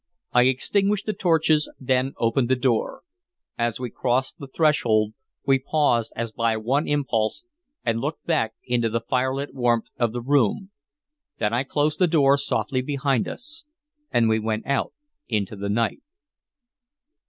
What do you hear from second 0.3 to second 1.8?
I extinguished the torches,